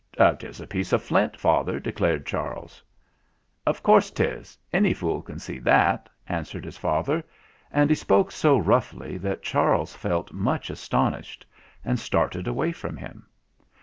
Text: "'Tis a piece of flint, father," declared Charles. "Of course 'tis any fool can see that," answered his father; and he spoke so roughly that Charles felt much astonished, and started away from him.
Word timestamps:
"'Tis 0.39 0.59
a 0.59 0.65
piece 0.65 0.91
of 0.93 1.03
flint, 1.03 1.37
father," 1.39 1.79
declared 1.79 2.25
Charles. 2.25 2.81
"Of 3.67 3.83
course 3.83 4.09
'tis 4.09 4.57
any 4.73 4.95
fool 4.95 5.21
can 5.21 5.37
see 5.37 5.59
that," 5.59 6.09
answered 6.27 6.65
his 6.65 6.75
father; 6.75 7.23
and 7.71 7.87
he 7.87 7.95
spoke 7.95 8.31
so 8.31 8.57
roughly 8.57 9.19
that 9.19 9.43
Charles 9.43 9.93
felt 9.95 10.33
much 10.33 10.71
astonished, 10.71 11.45
and 11.85 11.99
started 11.99 12.47
away 12.47 12.71
from 12.71 12.97
him. 12.97 13.27